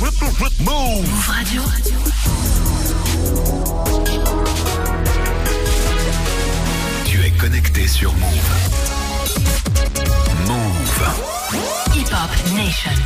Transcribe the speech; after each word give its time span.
Move 0.00 1.04
Radio. 1.26 1.62
Tu 7.04 7.22
es 7.22 7.30
connecté 7.32 7.86
sur 7.86 8.10
Move. 8.14 8.50
Move. 10.46 11.04
Hip 11.94 12.08
Hop 12.12 12.30
Nation. 12.54 12.96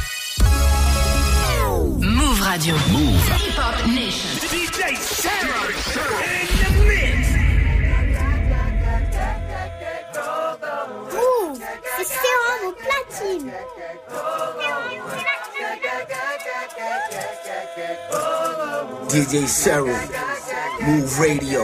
Move 1.98 2.40
Radio. 2.42 2.76
Move. 2.92 3.28
Hip 3.40 3.58
Hop 3.58 3.86
Nation. 3.88 4.30
DJ 4.52 4.96
Sarah 5.00 5.66
in 6.22 6.46
the 6.62 6.70
mix. 6.86 7.28
Ouh, 11.12 11.54
c'est 11.96 12.06
Sarah 12.06 12.68
au 12.68 12.72
platine. 12.72 13.52
DJ 19.14 19.46
Cyril, 19.46 19.96
Move 20.82 21.20
Radio. 21.20 21.62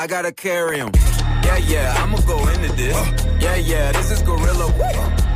I 0.00 0.06
gotta 0.06 0.32
carry 0.32 0.80
'em. 0.80 0.92
Yeah, 1.44 1.58
yeah, 1.58 2.02
I'ma 2.02 2.16
go 2.26 2.38
into 2.48 2.72
this. 2.72 2.96
Yeah, 3.38 3.56
yeah, 3.56 3.92
this 3.92 4.10
is 4.10 4.22
gorilla. 4.22 4.72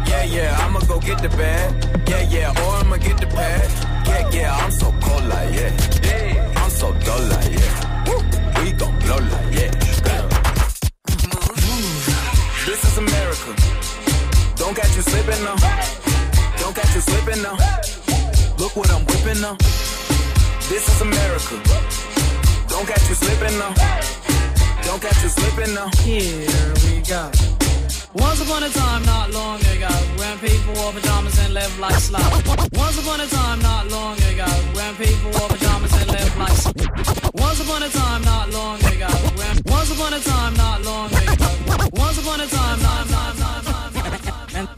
Yeah, 0.09 0.25
yeah, 0.25 0.57
I'ma 0.65 0.81
go 0.89 0.99
get 1.01 1.19
the 1.21 1.29
bag. 1.29 1.69
Yeah, 2.09 2.23
yeah, 2.31 2.63
or 2.63 2.77
I'ma 2.77 2.97
get 2.97 3.19
the 3.21 3.27
pad. 3.27 3.69
Yeah, 4.07 4.31
yeah, 4.31 4.57
I'm 4.57 4.71
so 4.71 4.87
cold 5.03 5.25
like 5.27 5.53
yeah. 5.53 6.57
I'm 6.57 6.71
so 6.71 6.95
dull 7.05 7.21
like 7.33 7.53
yeah. 7.53 8.65
We 8.65 8.73
gon' 8.73 8.99
blow 9.01 9.19
like 9.19 9.53
yeah. 9.53 9.71
This 12.65 12.81
is 12.89 12.97
America. 12.97 13.51
Don't 14.57 14.75
catch 14.75 14.97
you 14.97 15.03
slipping 15.03 15.45
now. 15.45 15.57
Don't 16.57 16.75
catch 16.75 16.95
you 16.95 17.03
slipping 17.03 17.43
now. 17.43 17.57
Look 18.57 18.75
what 18.77 18.89
I'm 18.91 19.05
whipping 19.05 19.43
now. 19.43 19.57
This 20.71 20.89
is 20.89 21.01
America. 21.03 21.61
Don't 22.73 22.87
catch 22.89 23.07
you 23.11 23.15
slipping 23.15 23.59
now. 23.59 24.24
Don't 24.95 25.03
catch 25.03 25.25
you 25.25 25.29
slipping 25.29 25.75
now. 25.75 25.89
Here 26.07 26.47
we 26.87 27.03
go. 27.03 27.29
Once 28.15 28.41
upon 28.41 28.63
a 28.63 28.69
time, 28.69 29.03
not 29.03 29.29
long 29.33 29.59
ago, 29.75 29.91
when 30.15 30.39
people 30.39 30.73
wore 30.75 30.93
pajamas 30.93 31.37
and 31.41 31.53
lived 31.53 31.81
like 31.81 31.97
slouch. 31.97 32.47
Once 32.75 33.01
upon 33.01 33.19
a 33.19 33.27
time, 33.27 33.59
not 33.59 33.91
long 33.91 34.17
ago, 34.31 34.47
when 34.71 34.95
people 34.95 35.33
wore 35.33 35.49
pajamas 35.49 35.93
and 36.01 36.11
lived 36.13 36.39
like 36.39 36.53
slouch. 36.53 36.87
Once 37.35 37.61
upon 37.61 37.83
a 37.83 37.89
time, 37.89 38.23
not 38.23 38.53
long 38.53 38.79
ago, 38.85 39.11
when 39.35 39.59
once 39.67 39.91
upon 39.91 40.13
a 40.13 40.21
time, 40.21 40.55
not 40.55 40.85
long 40.85 41.11
ago, 41.11 41.49
once 41.95 42.19
upon 42.21 42.41
a 42.41 42.47
time, 42.47 42.81
not 42.81 43.11
not 43.11 43.37
not 43.37 43.65
not. 43.67 43.75
And, 44.55 44.69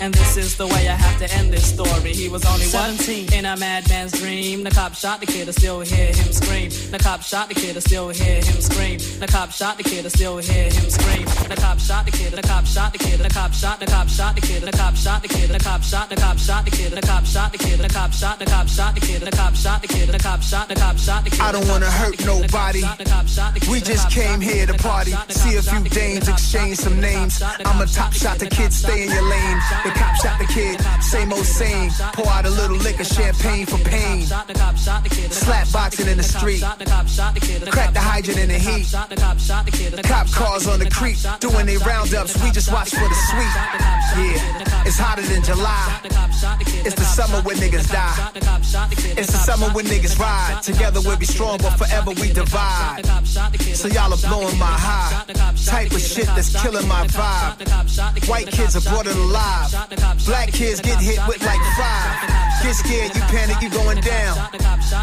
and 0.00 0.12
this 0.12 0.36
is 0.36 0.56
the 0.56 0.66
way 0.66 0.88
I 0.88 0.96
have 0.96 1.18
to 1.20 1.32
end 1.36 1.52
this 1.52 1.72
story. 1.72 1.85
He 2.16 2.30
was 2.30 2.46
only 2.46 2.64
17 2.64 3.30
in 3.34 3.44
a 3.44 3.56
madman's 3.58 4.12
dream. 4.12 4.64
The 4.64 4.70
cop 4.70 4.94
shot 4.94 5.20
the 5.20 5.26
kid, 5.26 5.48
I 5.48 5.50
still 5.50 5.80
hear 5.80 6.06
him 6.06 6.32
scream. 6.32 6.70
The 6.90 6.98
cop 6.98 7.20
shot 7.20 7.48
the 7.48 7.54
kid, 7.54 7.76
I 7.76 7.80
still 7.80 8.08
hear 8.08 8.40
him 8.40 8.60
scream. 8.60 8.98
The 9.20 9.26
cop 9.26 9.50
shot 9.52 9.76
the 9.76 9.82
kid, 9.82 10.06
I 10.06 10.08
still 10.08 10.38
hear 10.38 10.64
him 10.64 10.88
scream. 10.88 11.26
The 11.26 11.56
cop 11.60 11.78
shot 11.78 12.06
the 12.06 12.10
kid, 12.10 12.32
the 12.32 12.40
cop 12.40 12.64
shot 12.64 12.92
the 12.92 12.98
kid, 12.98 13.20
the 13.20 13.28
cop 13.28 13.52
shot, 13.52 13.80
the 13.80 13.86
cop 13.86 14.08
shot 14.08 14.34
the 14.34 14.40
kid, 14.40 14.62
the 14.62 14.72
cop 14.72 14.96
shot 14.96 15.22
the 15.22 15.28
kid, 15.28 15.50
the 15.50 15.58
cop 15.58 15.82
shot, 15.82 16.08
the 16.08 16.16
cop 16.16 16.38
shot 16.38 16.64
the 16.64 16.70
kid, 16.70 16.90
the 16.92 17.02
cop 17.02 17.24
shot 17.26 17.52
the 17.52 17.58
kid, 17.58 17.78
the 17.80 17.88
cop 17.88 18.12
shot, 18.12 18.38
the 18.38 18.46
cop 18.46 18.66
shot 18.66 18.94
the 18.94 19.00
kid, 19.00 19.20
the 19.20 19.30
cop 19.30 19.54
shot 19.54 19.82
the 19.82 19.88
kid, 19.88 20.08
the 20.08 20.18
cop 20.18 20.42
shot, 20.42 20.68
the 20.68 20.74
cop 20.74 20.96
shot 20.96 21.24
the 21.24 21.30
kid. 21.30 21.40
I 21.40 21.52
don't 21.52 21.68
wanna 21.68 21.90
hurt 21.90 22.18
nobody. 22.24 22.80
We 23.68 23.80
just 23.80 24.10
came 24.10 24.40
here 24.40 24.66
to 24.66 24.74
party. 24.74 25.12
See 25.28 25.56
a 25.56 25.62
few 25.62 25.84
dames, 25.90 26.28
exchange 26.28 26.78
some 26.78 26.98
names. 26.98 27.42
I'm 27.42 27.80
a 27.80 27.86
top 27.86 28.14
shot, 28.14 28.38
the 28.38 28.46
kid 28.46 28.72
stay 28.72 29.04
in 29.04 29.10
your 29.10 29.28
lane. 29.28 29.58
The 29.84 29.90
cop 29.90 30.16
shot 30.16 30.38
the 30.40 30.46
kid, 30.46 30.80
same 31.02 31.30
old 31.30 31.44
same. 31.44 31.90
Pour 32.14 32.28
out 32.28 32.46
a 32.46 32.50
little 32.50 32.76
liquor, 32.76 33.04
champagne 33.04 33.66
for 33.66 33.78
pain. 33.78 34.26
Slap 34.26 35.70
boxing 35.72 36.08
in 36.08 36.16
the 36.16 36.22
street. 36.22 36.62
Crack 37.70 37.92
the 37.92 38.00
hydrant 38.00 38.38
in 38.38 38.48
the 38.48 38.58
heat. 38.58 38.92
Cop 40.04 40.30
cars 40.30 40.66
on 40.66 40.78
the 40.78 40.90
creek, 40.90 41.16
doing 41.40 41.66
their 41.66 41.78
roundups. 41.80 42.40
We 42.42 42.50
just 42.50 42.72
watch 42.72 42.90
for 42.90 43.08
the 43.08 43.18
sweet. 43.30 43.54
Yeah, 44.16 44.86
it's 44.86 44.98
hotter 44.98 45.22
than 45.22 45.42
July. 45.42 46.00
It's 46.84 46.94
the 46.94 47.04
summer 47.04 47.40
when 47.42 47.56
niggas 47.56 47.90
die. 47.90 48.30
It's 49.18 49.32
the 49.32 49.38
summer 49.38 49.68
when 49.70 49.86
niggas 49.86 50.18
ride. 50.18 50.62
Together 50.62 51.00
we'll 51.00 51.16
be 51.16 51.26
strong, 51.26 51.58
but 51.58 51.76
forever 51.76 52.10
we 52.10 52.32
divide. 52.32 53.04
So 53.74 53.88
y'all 53.88 54.12
are 54.12 54.28
blowing 54.28 54.58
my 54.58 54.66
high. 54.66 55.24
Type 55.66 55.92
of 55.92 56.00
shit 56.00 56.26
that's 56.26 56.60
killing 56.62 56.86
my 56.86 57.06
vibe. 57.08 58.28
White 58.28 58.48
kids 58.48 58.76
are 58.76 58.90
brought 58.90 59.06
alive. 59.06 59.70
Black 60.26 60.52
kids 60.52 60.80
get 60.80 61.00
hit 61.00 61.18
with 61.26 61.42
like 61.44 61.60
five. 61.76 61.95
Get 62.62 62.74
scared, 62.74 63.14
you 63.14 63.22
panic, 63.22 63.60
you 63.62 63.70
going 63.70 64.00
down. 64.00 64.48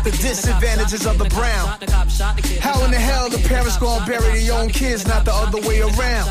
The 0.03 0.11
disadvantages 0.11 1.05
of 1.05 1.17
the 1.17 1.29
brown. 1.29 1.67
How 2.59 2.83
in 2.83 2.91
the 2.91 2.99
hell 2.99 3.29
the 3.29 3.39
parents 3.47 3.77
gonna 3.77 4.05
bury 4.05 4.39
their 4.39 4.53
own 4.53 4.69
kids, 4.69 5.07
not 5.07 5.23
the 5.23 5.33
other 5.33 5.61
way 5.61 5.79
around? 5.81 6.27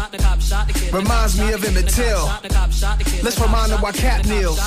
Reminds 0.93 1.39
me 1.39 1.53
of 1.53 1.65
Emmett 1.65 1.89
Till. 1.89 2.27
Let's 3.23 3.41
remind 3.41 3.73
them 3.73 3.81
why 3.81 3.93
Cap 3.93 4.27
kneels 4.27 4.59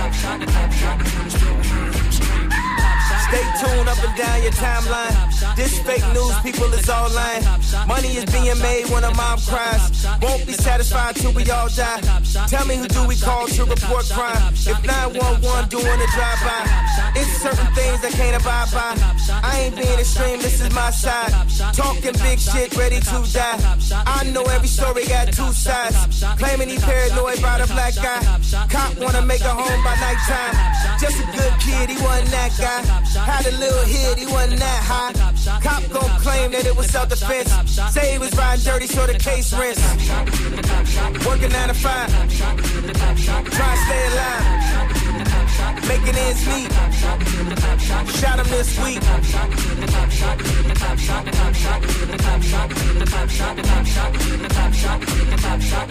clap, 0.00 0.14
shot, 0.14 0.40
the 0.40 0.46
clap, 0.46 0.72
shot, 0.72 0.98
the 0.98 1.89
Stay 3.30 3.46
tuned 3.62 3.88
up 3.88 4.02
and 4.02 4.16
down 4.18 4.42
your 4.42 4.50
timeline. 4.50 5.14
This 5.54 5.78
fake 5.78 6.02
news, 6.12 6.34
people 6.42 6.66
is 6.74 6.88
all 6.90 7.08
lying. 7.10 7.44
Money 7.86 8.16
is 8.16 8.24
being 8.24 8.58
made 8.58 8.90
when 8.90 9.04
a 9.04 9.14
mom 9.14 9.38
cries. 9.46 10.04
Won't 10.20 10.46
be 10.48 10.52
satisfied 10.52 11.14
till 11.14 11.32
we 11.32 11.48
all 11.48 11.68
die. 11.68 12.00
Tell 12.48 12.66
me 12.66 12.74
who 12.74 12.88
do 12.88 13.06
we 13.06 13.14
call 13.14 13.46
to 13.46 13.64
report 13.64 14.10
crime? 14.10 14.52
If 14.66 14.82
911 14.82 15.68
doing 15.68 15.86
a 15.86 16.08
drive-by, 16.10 16.62
it's 17.14 17.30
certain 17.38 17.70
things 17.72 18.02
I 18.02 18.10
can't 18.10 18.34
abide 18.34 18.70
by. 18.74 18.98
I 19.46 19.60
ain't 19.60 19.76
being 19.76 20.00
extreme, 20.00 20.40
this 20.42 20.60
is 20.60 20.74
my 20.74 20.90
side. 20.90 21.30
Talking 21.72 22.14
big 22.18 22.40
shit, 22.40 22.76
ready 22.76 22.98
to 22.98 23.16
die. 23.30 23.58
I 24.06 24.24
know 24.34 24.42
every 24.50 24.66
story 24.66 25.06
got 25.06 25.32
two 25.32 25.52
sides. 25.52 25.96
Claiming 26.36 26.68
he 26.68 26.78
paranoid 26.78 27.38
about 27.38 27.60
a 27.60 27.68
black 27.68 27.94
guy. 27.94 28.20
Cop 28.68 28.98
wanna 28.98 29.22
make 29.22 29.42
a 29.42 29.54
home 29.54 29.84
by 29.84 29.94
nighttime. 30.02 30.98
Just 30.98 31.20
a 31.22 31.26
good 31.30 31.54
kid, 31.62 31.90
he 31.90 31.96
wasn't 32.02 32.30
that 32.34 32.50
guy. 32.58 32.82
Had 33.26 33.46
a 33.46 33.52
little 33.58 33.84
hit, 33.84 34.18
he 34.18 34.26
wasn't 34.26 34.60
that 34.60 34.82
high. 34.82 35.12
Cop 35.60 35.82
gon' 35.90 36.20
claim 36.20 36.50
that 36.52 36.66
it 36.66 36.76
was 36.76 36.86
self-defense. 36.90 37.50
Say 37.92 38.12
he 38.12 38.18
was 38.18 38.34
riding 38.36 38.64
dirty, 38.64 38.86
so 38.86 39.06
the 39.06 39.14
case 39.14 39.52
rinse. 39.52 39.80
Working 41.26 41.52
nine 41.52 41.68
to 41.68 41.74
five, 41.74 42.08
trying 42.10 42.56
to 42.56 43.82
stay 43.86 44.06
alive. 44.12 44.70
Making 45.88 46.16
ends 46.16 46.46
meet. 46.46 46.72
Shot 48.20 48.38
him 48.38 48.48
this 48.48 48.78
week. 48.82 49.00
The 49.00 49.06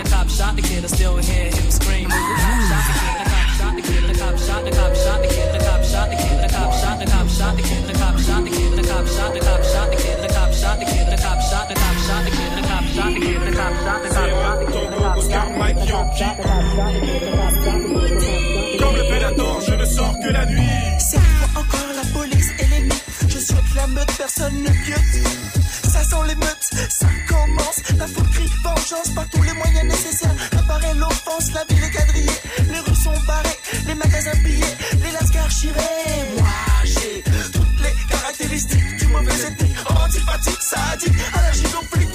cop 0.09 0.27
shot 0.29 0.55
the 0.55 0.61
kid, 0.61 0.83
I 0.83 0.87
still 0.87 1.17
hear 1.17 1.51
him 1.51 1.71
scream. 1.71 2.09
The 2.09 2.15
cop 2.15 2.37
shot 2.39 2.57
the 2.57 2.93
kid, 2.93 3.21
the 3.21 3.29
cop 3.29 3.48
shot 3.59 3.75
the 3.75 3.81
cop 3.81 4.37
shot 4.39 4.63
the 4.63 4.71
kid, 4.71 4.83
the 4.87 4.87
cop 4.87 4.95
shot 4.95 5.21
the 5.21 5.27
kid, 5.27 5.51
the 5.51 5.59
cop 5.59 5.83
shot 5.83 6.09
the 6.09 6.15
cop 6.15 6.15
shot 6.15 6.15
the 6.15 6.15
kid, 6.15 6.39
the 6.39 6.47
cop 6.47 6.71
shot 6.71 6.95
the 6.95 7.01
kid, 7.01 7.03
the 7.03 7.03
cop 7.03 7.03
shot 7.03 7.03
the 7.03 7.05
cop 7.09 7.23
shot 7.29 7.55
the 7.55 7.61
kid, 7.63 7.83
the 7.87 7.93
cop 7.93 8.15
shot 8.15 8.43
the 8.45 8.49
kid, 8.49 8.71
the 8.75 8.83
cop 8.83 9.05
shot 9.07 9.33
the 9.33 9.39
cop 9.39 9.63
shot 9.63 9.85
the 9.85 9.95
kid, 9.97 10.17
the 10.21 10.27
cop 10.29 10.51
shot 10.53 10.69
the 10.69 10.85
kid, 10.85 11.05
the 11.05 11.17
cop 11.19 11.41
shot 11.41 11.67
the 11.67 11.75
cop 11.75 11.95
shot 12.05 12.23
the 12.23 12.31
kid, 12.31 12.51
the 12.55 12.63
cop 12.67 12.85
shot 12.95 13.13
the 13.13 13.19
kid, 13.19 13.39
the 13.39 13.51
cop 13.51 13.73
shot 13.83 14.03
the 14.03 14.09
cop 14.09 14.35
shot 14.39 14.63
the 14.63 14.71
kid, 14.71 14.89
the 14.89 15.01
cop 15.91 16.15
shot 16.15 16.35
the 16.37 16.39
kid. 16.39 17.19
Comme 18.79 18.95
le 18.95 19.03
prédateur, 19.09 19.61
je 19.61 19.73
ne 19.73 19.85
sors 19.85 20.19
que 20.19 20.29
la 20.29 20.45
nuit. 20.45 20.61
Cette 20.99 21.19
fois 21.19 21.61
encore 21.61 21.93
la 21.95 22.19
police 22.19 22.49
et 22.59 22.65
les. 22.67 22.89
Je 23.27 23.39
souhaite 23.39 23.75
la 23.75 23.87
meute, 23.87 24.11
personne 24.17 24.63
ne 24.63 24.69
piote. 24.69 25.88
Sent 26.09 26.27
l'émeute, 26.27 26.69
ça 26.89 27.07
commence. 27.27 27.79
La 27.97 28.07
foule 28.07 28.29
crie 28.29 28.49
vengeance 28.63 29.09
par 29.13 29.29
tous 29.29 29.43
les 29.43 29.53
moyens 29.53 29.85
nécessaires. 29.85 30.33
Apparaît 30.57 30.95
l'offense, 30.95 31.51
la 31.53 31.63
ville 31.65 31.83
est 31.83 31.91
quadrillée. 31.91 32.39
Les 32.71 32.79
rues 32.79 32.95
sont 32.95 33.19
barrées, 33.27 33.59
les 33.85 33.93
magasins 33.95 34.37
pillés, 34.43 34.75
les 35.03 35.11
lascars 35.11 35.51
chirés. 35.51 36.33
Moi, 36.37 36.49
j'ai 36.85 37.23
toutes 37.51 37.79
les 37.83 37.93
caractéristiques 38.09 38.97
du 38.97 39.07
mauvais 39.07 39.33
ethnie. 39.33 39.75
Antipathique, 39.87 40.61
sadique, 40.61 41.19
allergique 41.33 41.75
au 41.79 41.95
flic, 41.95 42.09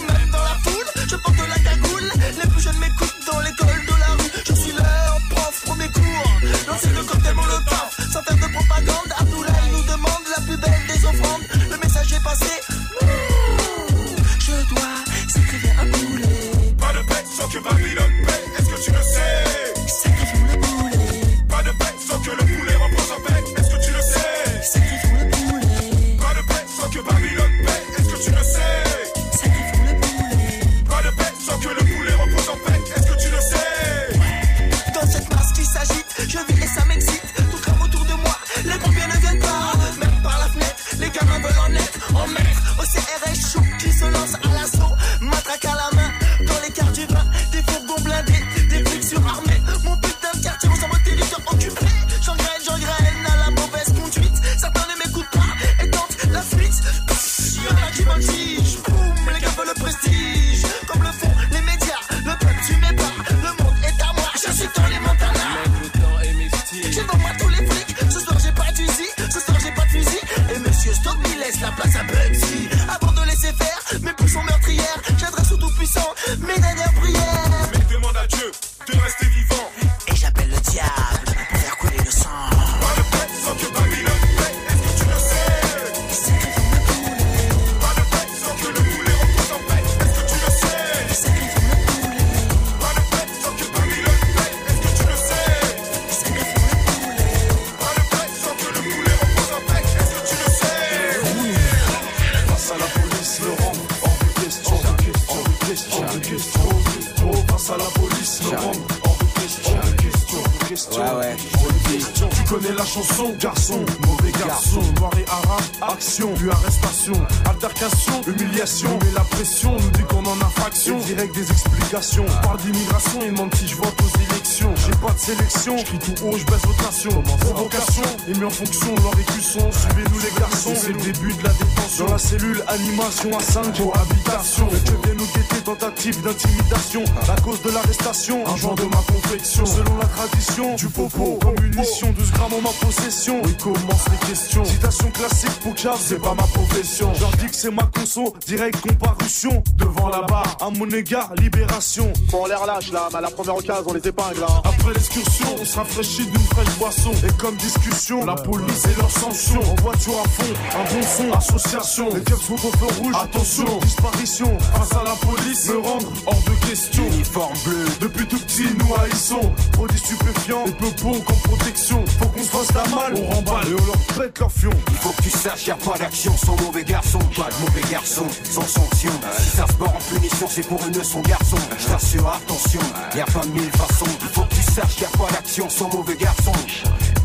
connais 112.54 112.76
la 112.76 112.84
chanson, 112.84 113.34
garçon, 113.40 113.84
mauvais 114.06 114.30
garçon, 114.32 114.80
noir 114.98 115.10
et 115.18 115.28
arabe, 115.28 115.92
action, 115.94 116.32
puis 116.34 116.50
arrestation, 116.50 117.14
altercation, 117.46 118.22
humiliation, 118.28 118.98
mais 119.02 119.10
la 119.12 119.22
pression 119.22 119.72
nous 119.72 119.90
dit 119.90 120.02
qu'on 120.04 120.24
en 120.24 120.40
a 120.40 120.50
fraction. 120.50 121.00
Et 121.00 121.14
direct 121.14 121.34
des 121.34 121.50
explications, 121.50 122.24
on 122.28 122.46
parle 122.46 122.58
d'immigration, 122.58 123.20
ils 123.24 123.32
demandent 123.32 123.54
si 123.56 123.66
je 123.66 123.76
vote 123.76 123.94
aux 124.00 124.18
élections. 124.30 124.72
J'ai 124.76 124.96
pas 125.04 125.12
de 125.12 125.18
sélection, 125.18 125.76
je 125.78 125.84
crie 125.84 125.98
tout 125.98 126.26
haut, 126.26 126.36
je 126.38 126.44
baisse 126.44 126.64
votre 126.64 126.82
nation. 126.84 127.22
Provocation, 127.40 128.02
et 128.28 128.34
mis 128.34 128.44
en 128.44 128.50
fonction 128.50 128.94
de 128.94 129.00
leur 129.00 129.18
écusson. 129.18 129.70
Suivez-nous 129.72 130.20
les 130.20 130.40
garçons, 130.40 130.74
c'est 130.76 130.92
le 130.92 131.00
début 131.00 131.32
de 131.34 131.42
la 131.42 131.50
détention. 131.50 132.06
Dans 132.06 132.12
la 132.12 132.18
cellule, 132.18 132.62
animation 132.68 133.36
à 133.36 133.42
5 133.42 133.76
cohabitation. 133.78 134.68
Que 134.68 135.06
viens 135.06 135.14
nous 135.14 135.26
guetter, 135.26 135.60
tentative 135.64 136.22
d'intimidation. 136.22 137.04
La 137.26 137.40
cause 137.40 137.60
de 137.62 137.70
l'arrestation, 137.70 138.46
un 138.46 138.56
genre 138.56 138.76
de 138.76 138.84
ma 138.84 139.02
confection. 139.12 139.66
Selon 139.66 139.98
la 139.98 140.06
tradition, 140.06 140.76
du 140.76 140.86
popo, 140.86 141.38
comme 141.42 141.60
munition, 141.60 142.12
12 142.12 142.30
grammes 142.32 142.43
en 142.52 142.60
ma 142.60 142.70
possession. 142.70 143.40
Oui, 143.44 143.54
commence 143.56 144.04
les 144.10 144.28
questions. 144.28 144.64
Citation 144.64 145.10
classique 145.10 145.60
pour 145.62 145.76
Chav, 145.76 145.98
c'est 146.00 146.20
pas 146.20 146.34
ma 146.34 146.42
profession. 146.42 147.12
J'en 147.18 147.30
dis 147.38 147.46
que 147.46 147.54
c'est 147.54 147.70
ma 147.70 147.84
conso, 147.84 148.34
direct 148.46 148.80
comparution. 148.80 149.62
Devant 149.76 150.08
la 150.08 150.22
barre, 150.22 150.56
à 150.60 150.70
mon 150.70 150.88
égard, 150.90 151.32
libération. 151.36 152.12
Bon, 152.30 152.42
on 152.42 152.46
les 152.46 152.54
relâche 152.54 152.92
là, 152.92 153.08
mais 153.12 153.18
à 153.18 153.20
la 153.22 153.30
première 153.30 153.56
occasion, 153.56 153.84
on 153.86 153.94
les 153.94 154.06
épingle 154.06 154.40
là. 154.40 154.46
Après 154.64 154.92
l'excursion, 154.92 155.46
on 155.60 155.64
se 155.64 155.76
rafraîchit 155.76 156.26
d'une 156.26 156.40
fraîche 156.40 156.78
boisson. 156.78 157.12
Et 157.26 157.32
comme 157.38 157.56
discussion, 157.56 158.24
la 158.24 158.34
police 158.34 158.84
et 158.86 159.00
leur 159.00 159.10
sanction. 159.10 159.60
En 159.60 159.82
voiture 159.82 160.14
à 160.24 160.28
fond, 160.28 160.52
un 160.78 160.94
bon 160.94 161.02
son, 161.02 161.32
association. 161.32 162.08
Les 162.14 162.22
keufs 162.22 162.42
sont 162.42 162.54
au 162.54 162.58
feu 162.58 162.86
rouge, 163.00 163.14
attention, 163.22 163.78
disparition. 163.80 164.58
Face 164.58 164.92
à 164.92 165.04
la 165.04 165.14
police, 165.26 165.68
me 165.68 165.78
rendre 165.78 166.12
hors 166.26 166.42
de 166.42 166.68
question. 166.68 167.04
Uniforme 167.06 167.54
bleu. 167.64 167.84
Depuis 168.00 168.26
tout 168.26 168.38
petit, 168.38 168.66
nous 168.78 168.94
haïssons. 168.94 169.52
Produits 169.72 169.98
stupéfiants 169.98 170.64
et 170.66 170.72
peu 170.72 170.90
bon 171.02 171.20
comme 171.20 171.36
protection. 171.36 172.04
Faut 172.18 172.33
qu'on 172.34 172.42
se 172.42 172.50
fasse 172.50 172.74
la 172.74 172.94
malle, 172.94 173.14
on 173.16 173.34
remballe 173.34 173.68
et 173.68 173.74
on 173.74 173.86
leur 173.86 174.18
pète 174.18 174.38
leur 174.38 174.52
fion. 174.52 174.70
Il 174.88 174.96
faut 174.96 175.10
que 175.10 175.22
tu 175.22 175.30
saches, 175.30 175.66
y 175.66 175.70
a 175.70 175.76
pas 175.76 175.96
d'action 175.98 176.36
sans 176.36 176.56
mauvais 176.62 176.84
garçon, 176.84 177.18
pas 177.18 177.48
de 177.48 177.64
mauvais 177.64 177.90
garçon, 177.90 178.26
sans 178.44 178.66
sanction. 178.66 179.12
Si 179.38 179.56
ça 179.56 179.66
se 179.66 179.72
barre 179.74 179.94
en 179.94 180.14
punition, 180.14 180.46
c'est 180.48 180.66
pour 180.66 180.84
une 180.86 180.96
leçon 180.96 181.20
garçon. 181.20 181.56
Je 181.78 181.86
t'assure, 181.86 182.28
attention, 182.28 182.80
y 183.16 183.20
a 183.20 183.24
pas 183.26 183.46
mille 183.46 183.70
façons. 183.70 184.06
Il 184.20 184.28
faut 184.28 184.42
que 184.42 184.54
tu 184.54 184.62
saches, 184.62 185.00
y 185.00 185.04
a 185.04 185.08
pas 185.16 185.30
d'action 185.32 185.68
sans 185.70 185.88
mauvais 185.88 186.16
garçon. 186.16 186.52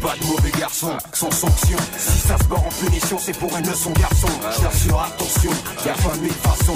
Pas 0.02 0.16
de 0.22 0.26
mauvais 0.28 0.52
garçon, 0.58 0.98
sans 1.14 1.32
sanction. 1.32 1.78
Si 1.98 2.20
ça 2.20 2.38
se 2.38 2.44
barre 2.46 2.66
en 2.66 2.70
punition, 2.70 3.18
c'est 3.20 3.38
pour 3.38 3.56
une 3.58 3.68
leçon 3.68 3.92
garçon. 3.92 4.30
Je 4.56 4.62
t'assure, 4.62 5.02
attention, 5.02 5.52
y 5.86 5.90
a 5.90 5.94
pas 5.94 6.16
mille 6.22 6.32
façons. 6.32 6.74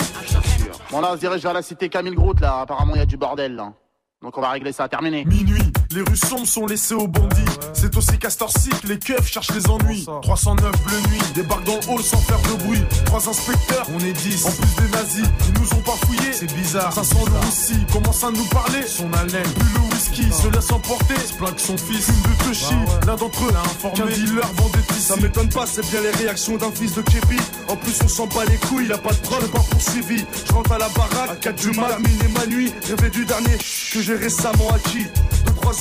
Bon, 0.91 1.01
là, 1.01 1.09
on 1.11 1.15
se 1.15 1.19
dirige 1.19 1.41
vers 1.41 1.53
la 1.53 1.61
cité 1.61 1.89
Camille 1.89 2.13
Groot 2.13 2.39
là. 2.39 2.61
Apparemment, 2.61 2.93
il 2.95 2.99
y 2.99 3.01
a 3.01 3.05
du 3.05 3.17
bordel 3.17 3.55
là. 3.55 3.73
Donc, 4.21 4.37
on 4.37 4.41
va 4.41 4.51
régler 4.51 4.71
ça. 4.71 4.87
Terminé. 4.87 5.25
Minuit, 5.25 5.62
les 5.93 6.01
rues 6.01 6.17
sombres 6.17 6.47
sont 6.47 6.65
laissées 6.65 6.93
aux 6.95 7.07
bandits. 7.07 7.41
C'est 7.73 7.95
aussi 7.95 8.17
Castor 8.17 8.49
Cycle, 8.49 8.87
les 8.87 8.99
keufs 8.99 9.27
cherchent 9.27 9.51
les 9.51 9.69
ennuis. 9.69 10.05
309 10.21 10.71
bleu 10.83 10.97
nuit, 11.09 11.21
débarque 11.35 11.63
dans 11.65 11.75
le 11.75 11.89
hall 11.89 12.03
sans 12.03 12.17
faire 12.17 12.39
de 12.41 12.63
bruit. 12.63 12.81
Trois 13.05 13.27
inspecteurs, 13.29 13.85
on 13.93 13.99
est 13.99 14.13
10. 14.13 14.45
En 14.45 14.51
plus 14.51 14.83
des 14.83 14.91
nazis, 14.91 15.25
ils 15.47 15.61
nous 15.61 15.73
ont 15.73 15.81
pas 15.81 15.95
fouillés. 16.05 16.33
C'est 16.33 16.53
bizarre. 16.53 16.93
500 16.93 17.17
le 17.25 17.45
Russie, 17.45 17.85
commence 17.91 18.23
à 18.23 18.31
nous 18.31 18.45
parler. 18.45 18.83
Son 18.87 19.11
haleine, 19.13 19.43
plus 19.43 19.73
le 19.73 19.79
whisky, 19.93 20.31
se 20.31 20.47
laisse 20.47 20.71
emporter. 20.71 21.15
Se 21.15 21.33
plaint 21.33 21.55
que 21.55 21.61
son 21.61 21.77
fils, 21.77 22.05
fume 22.05 22.21
de 22.21 22.43
Toshi. 22.45 22.75
L'un 23.05 23.15
d'entre 23.15 23.43
eux 23.45 23.51
l'a 23.51 23.61
informé. 23.61 23.95
Qu'un 23.95 24.05
dealer 24.05 24.47
vendait 24.55 24.79
ici. 24.91 25.01
Ça 25.01 25.15
m'étonne 25.17 25.49
pas, 25.49 25.65
c'est 25.65 25.87
bien 25.91 26.01
les 26.01 26.11
réactions 26.11 26.57
d'un 26.57 26.71
fils 26.71 26.95
de 26.95 27.01
Képi. 27.01 27.37
En 27.67 27.75
plus, 27.75 27.99
on 28.03 28.07
sent 28.07 28.29
pas 28.33 28.45
les 28.45 28.57
couilles, 28.57 28.87
y 28.87 28.93
a 28.93 28.97
pas 28.97 29.11
de 29.11 29.17
preuve, 29.17 29.47
pas 29.49 29.63
poursuivi. 29.69 30.25
Je 30.47 30.53
rentre 30.53 30.71
à 30.71 30.77
la 30.77 30.89
baraque, 30.89 31.31
à 31.31 31.35
4 31.35 31.55
du 31.55 31.77
mat, 31.79 31.87
terminé 31.87 32.27
ma 32.33 32.45
nuit. 32.47 32.73
Rêver 32.87 33.09
du 33.09 33.25
dernier 33.25 33.57
que 33.91 34.01
j'ai 34.01 34.15
récemment 34.15 34.69
acquis 34.73 35.07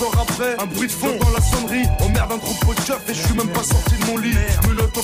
heures 0.00 0.18
après, 0.20 0.56
un 0.58 0.66
bruit 0.66 0.87
de 0.87 0.92
fond 0.92 1.16
dans 1.20 1.30
la 1.30 1.40
sonnerie. 1.40 1.87
Oh 2.00 2.08
merde, 2.08 2.32
un 2.32 2.38
groupe 2.38 2.76
de 2.76 2.80
chef 2.82 3.00
et 3.08 3.14
je 3.14 3.22
suis 3.22 3.34
même 3.34 3.49
pas 3.49 3.62
sorti 3.62 3.94
de 3.96 4.06
mon 4.06 4.16
lit. 4.18 4.34
Menotte 4.68 4.96
au 4.96 5.02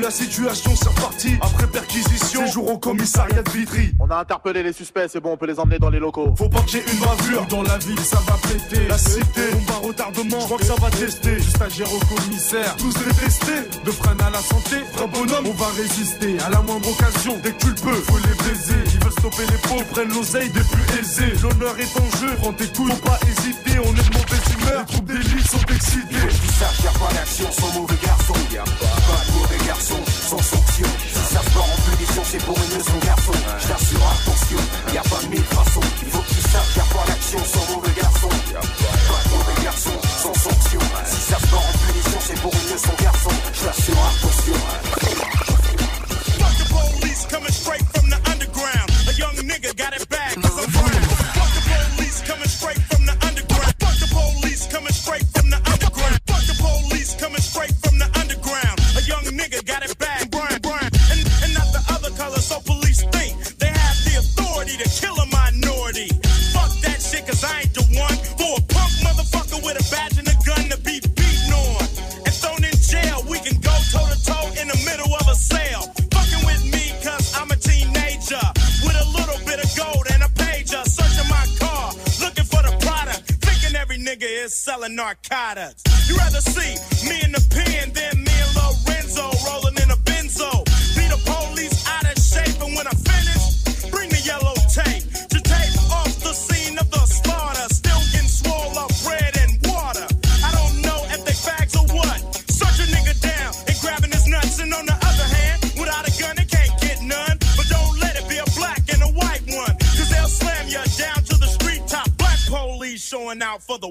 la 0.00 0.10
situation 0.10 0.70
c'est 0.76 0.88
reparti. 0.88 1.38
Après 1.40 1.66
perquisition, 1.66 2.46
séjour 2.46 2.70
au 2.72 2.78
commissariat 2.78 3.42
de 3.42 3.50
Vitry. 3.50 3.92
On 4.00 4.10
a 4.10 4.16
interpellé 4.16 4.62
les 4.62 4.72
suspects, 4.72 5.08
c'est 5.08 5.20
bon, 5.20 5.32
on 5.32 5.36
peut 5.36 5.46
les 5.46 5.58
emmener 5.58 5.78
dans 5.78 5.90
les 5.90 5.98
locaux. 5.98 6.34
Faut 6.36 6.48
pas 6.48 6.60
que 6.60 6.70
j'ai 6.70 6.84
une 6.92 6.98
bavure 6.98 7.46
dans 7.46 7.62
la 7.62 7.78
ville, 7.78 7.98
ça 8.00 8.18
va 8.26 8.36
péter. 8.48 8.86
La 8.88 8.98
cité, 8.98 9.50
bombe 9.52 9.70
à 9.70 9.86
retardement, 9.86 10.40
je 10.40 10.44
crois 10.44 10.58
que 10.58 10.64
ça 10.64 10.74
va 10.80 10.90
tester. 10.90 11.34
Juste 11.40 11.60
agir 11.62 11.86
au 11.92 11.98
commissaire, 12.14 12.76
tous 12.76 12.94
détestés. 12.94 13.82
De 13.84 13.90
freine 13.90 14.20
à 14.20 14.30
la 14.30 14.40
santé, 14.40 14.76
vrai 14.94 15.06
bonhomme, 15.08 15.46
on 15.46 15.54
va 15.54 15.66
résister. 15.76 16.36
À 16.46 16.50
la 16.50 16.60
moindre 16.60 16.88
occasion, 16.88 17.38
dès 17.42 17.52
que 17.52 17.58
tu 17.58 17.68
le 17.68 17.74
peux, 17.74 17.94
faut 17.94 18.18
les 18.18 18.48
baiser. 18.48 18.74
Ils 18.94 19.04
veulent 19.04 19.12
stopper 19.12 19.46
les 19.50 19.68
pauvres, 19.68 19.84
prennent 19.92 20.08
l'oseille 20.08 20.50
des 20.50 20.60
plus 20.60 21.00
aisés. 21.00 21.32
L'honneur 21.42 21.78
est 21.78 21.96
en 21.96 22.18
jeu, 22.18 22.34
prends 22.40 22.52
tes 22.52 22.68
couilles, 22.68 22.92
faut 22.92 23.08
pas 23.08 23.18
hésiter, 23.28 23.78
on 23.84 23.94
est 23.94 24.18
mauvaise 24.28 24.54
humeur, 24.54 24.80
les 24.80 24.86
troupes 24.86 25.04
d'élite 25.06 25.50
sont 25.50 25.74
excités. 25.74 26.28
Qui 26.28 26.48
savent 26.48 26.74
faire 26.74 26.92
pas 26.92 27.14
l'action 27.14 27.52
sont 27.52 27.80
mauvais 27.80 27.96
garçons. 28.02 28.34
Y'a 28.52 28.64
pas 28.64 29.24
de 29.26 29.32
mauvais 29.32 29.66
garçon, 29.66 29.96
sans 30.06 30.38
sanction. 30.42 30.86
Ils 31.04 31.34
savent 31.34 31.52
pas 31.52 31.60
en 31.60 31.90
punition, 31.90 32.22
c'est 32.24 32.44
pour 32.44 32.56
une 32.56 32.78
leçon 32.78 32.98
garçon. 33.04 33.32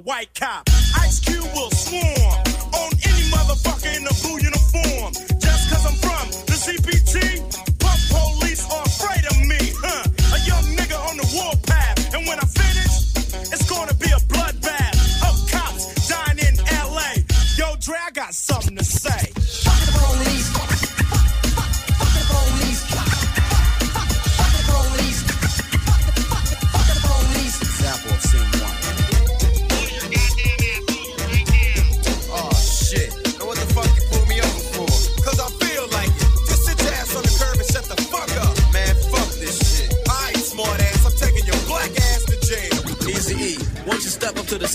white 0.07 0.33
cop. 0.33 0.66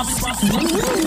Bobby 0.00 0.14
Russell. 0.14 0.99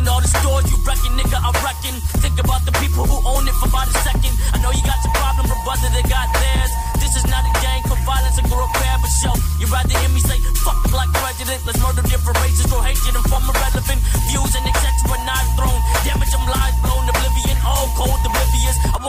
rocking 0.00 0.08
all 0.08 0.20
the 0.20 0.28
stores, 0.28 0.64
you 0.70 0.78
wrecking, 0.84 1.12
nigga, 1.12 1.36
I 1.36 1.50
reckon. 1.60 1.94
Think 2.20 2.38
about 2.40 2.64
the 2.64 2.72
people 2.80 3.04
who 3.04 3.20
own 3.28 3.46
it 3.48 3.54
for 3.60 3.68
about 3.68 3.88
a 3.88 3.96
second. 4.00 4.32
I 4.52 4.58
know 4.62 4.70
you 4.72 4.82
got 4.84 5.00
your 5.04 5.12
problem, 5.12 5.46
but 5.48 5.60
brother, 5.64 5.88
they 5.92 6.02
got 6.08 6.28
theirs. 6.32 6.72
This 7.00 7.16
is 7.16 7.26
not 7.28 7.44
a 7.44 7.52
gang 7.60 7.82
for 7.84 7.96
violence 8.04 8.38
and 8.38 8.48
grow 8.48 8.66
pair, 8.80 8.96
but 9.00 9.12
show. 9.20 9.34
You 9.60 9.66
rather 9.68 9.92
hear 9.92 10.08
me 10.10 10.20
say, 10.20 10.38
fuck 10.64 10.80
black 10.90 11.12
president, 11.12 11.60
let's 11.66 11.80
murder 11.80 12.02
different 12.08 12.38
races, 12.40 12.64
throw 12.66 12.80
hatred 12.80 13.14
and 13.16 13.24
form 13.28 13.44
irrelevant 13.44 14.00
views 14.28 14.52
and 14.56 14.64
etc. 14.66 14.88
Knives 15.20 15.52
thrown, 15.52 15.80
damage 16.08 16.32
them 16.32 16.46
lives 16.48 16.78
blown, 16.80 17.04
oblivion, 17.04 17.56
all 17.60 17.92
cold 17.92 18.29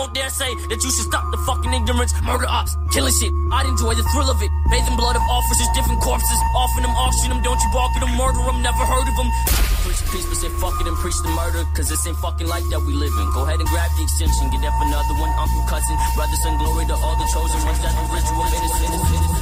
won't 0.02 0.18
dare 0.18 0.34
say 0.34 0.50
that 0.74 0.82
you 0.82 0.90
should 0.90 1.06
stop 1.14 1.30
the 1.30 1.38
fucking 1.46 1.70
ignorance. 1.70 2.10
Murder 2.26 2.50
ops, 2.50 2.74
killing 2.90 3.14
shit. 3.14 3.30
I'd 3.54 3.70
enjoy 3.70 3.94
the 3.94 4.02
thrill 4.10 4.34
of 4.34 4.42
it. 4.42 4.50
Bathing 4.74 4.98
blood 4.98 5.14
of 5.14 5.22
officers, 5.30 5.70
different 5.78 6.02
corpses. 6.02 6.40
Offering 6.58 6.90
them, 6.90 6.96
auction 6.98 7.30
them. 7.30 7.46
Don't 7.46 7.62
you 7.62 7.70
bark 7.70 7.94
at 7.94 8.02
them, 8.02 8.10
murder 8.18 8.42
them. 8.42 8.66
Never 8.66 8.82
heard 8.82 9.06
of 9.06 9.14
them. 9.14 9.30
Preach 9.86 10.02
peace, 10.10 10.26
but 10.26 10.38
say 10.42 10.50
fuck 10.58 10.74
it 10.82 10.90
and 10.90 10.98
preach 10.98 11.18
the 11.22 11.30
murder. 11.38 11.62
Cause 11.78 11.86
this 11.86 12.02
ain't 12.10 12.18
fucking 12.18 12.50
life 12.50 12.66
that 12.74 12.82
we 12.82 12.98
live 12.98 13.14
in. 13.14 13.28
Go 13.38 13.46
ahead 13.46 13.62
and 13.62 13.70
grab 13.70 13.94
the 13.94 14.02
extension. 14.02 14.50
Get 14.50 14.66
up 14.66 14.74
another 14.82 15.16
one. 15.22 15.30
Uncle, 15.38 15.62
cousin, 15.70 15.94
Brothers 16.18 16.42
and 16.50 16.58
glory 16.58 16.90
to 16.90 16.98
all 16.98 17.16
the 17.22 17.28
chosen 17.30 17.62
ones. 17.62 17.78
that 17.86 17.94
the 17.94 18.04
ritual. 18.10 18.42
Innocent, 18.42 18.90
innocent. 18.90 19.41